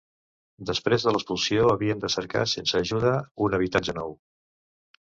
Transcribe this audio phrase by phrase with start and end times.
[0.69, 3.13] Després de l'expulsió havien de cercar sense ajuda,
[3.49, 4.19] un habitatge nou.